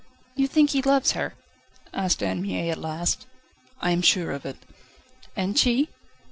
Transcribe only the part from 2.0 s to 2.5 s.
Anne